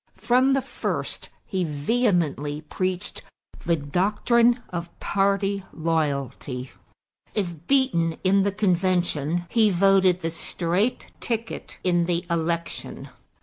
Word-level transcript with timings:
From 0.17 0.53
the 0.53 0.63
first 0.63 1.29
he 1.45 1.63
vehemently 1.63 2.61
preached 2.61 3.21
the 3.67 3.75
doctrine 3.75 4.63
of 4.69 4.89
party 4.99 5.63
loyalty; 5.71 6.71
if 7.35 7.67
beaten 7.67 8.17
in 8.23 8.41
the 8.41 8.51
convention, 8.51 9.45
he 9.49 9.69
voted 9.69 10.21
the 10.21 10.31
straight 10.31 11.05
ticket 11.19 11.77
in 11.83 12.05
the 12.07 12.25
election. 12.31 13.09